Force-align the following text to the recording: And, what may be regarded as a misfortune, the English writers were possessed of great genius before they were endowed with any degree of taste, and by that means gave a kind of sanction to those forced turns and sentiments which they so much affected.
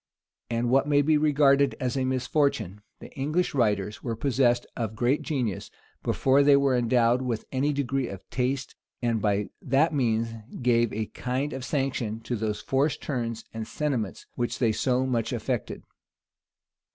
And, 0.49 0.71
what 0.71 0.87
may 0.87 1.03
be 1.03 1.15
regarded 1.15 1.75
as 1.79 1.95
a 1.95 2.05
misfortune, 2.05 2.81
the 2.99 3.11
English 3.15 3.53
writers 3.53 4.01
were 4.01 4.15
possessed 4.15 4.65
of 4.75 4.95
great 4.95 5.21
genius 5.21 5.69
before 6.01 6.41
they 6.41 6.57
were 6.57 6.75
endowed 6.75 7.21
with 7.21 7.45
any 7.51 7.71
degree 7.71 8.07
of 8.07 8.27
taste, 8.31 8.75
and 9.03 9.21
by 9.21 9.51
that 9.61 9.93
means 9.93 10.29
gave 10.63 10.91
a 10.91 11.05
kind 11.05 11.53
of 11.53 11.63
sanction 11.63 12.19
to 12.21 12.35
those 12.35 12.61
forced 12.61 13.03
turns 13.03 13.45
and 13.53 13.67
sentiments 13.67 14.25
which 14.33 14.57
they 14.57 14.71
so 14.71 15.05
much 15.05 15.31
affected. 15.31 15.83